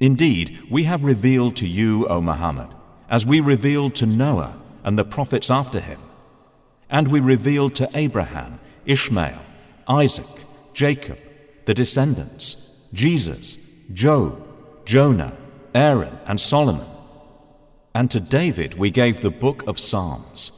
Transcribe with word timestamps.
Indeed, 0.00 0.58
we 0.70 0.84
have 0.84 1.02
revealed 1.02 1.56
to 1.56 1.66
you, 1.66 2.06
O 2.06 2.20
Muhammad, 2.20 2.68
as 3.10 3.26
we 3.26 3.40
revealed 3.40 3.94
to 3.96 4.06
Noah 4.06 4.56
and 4.84 4.96
the 4.98 5.04
prophets 5.04 5.50
after 5.50 5.80
him. 5.80 6.00
And 6.88 7.08
we 7.08 7.20
revealed 7.20 7.74
to 7.76 7.90
Abraham, 7.94 8.60
Ishmael, 8.86 9.40
Isaac, 9.88 10.44
Jacob, 10.72 11.18
the 11.64 11.74
descendants, 11.74 12.88
Jesus, 12.94 13.70
Job, 13.92 14.40
Jonah, 14.86 15.36
Aaron, 15.74 16.18
and 16.26 16.40
Solomon. 16.40 16.86
And 17.94 18.10
to 18.10 18.20
David 18.20 18.74
we 18.74 18.90
gave 18.90 19.20
the 19.20 19.30
book 19.30 19.66
of 19.66 19.78
Psalms. 19.78 20.57